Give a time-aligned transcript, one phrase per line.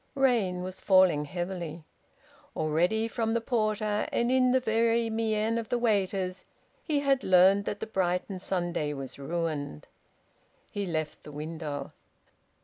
[0.15, 1.85] Rain was falling heavily.
[2.55, 6.43] Already from the porter, and in the very mien of the waiters,
[6.83, 9.87] he had learnt that the Brighton Sunday was ruined.
[10.71, 11.89] He left the window.